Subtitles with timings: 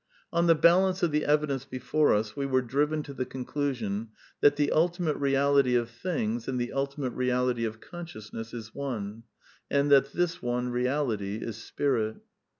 [0.33, 4.55] On the balance of the evidence before us, we were driven to the conclusion that
[4.55, 9.25] the ultimate reality of things and the ultimate reality of consciousness is one;
[9.69, 12.15] and that this one reality is Spirit.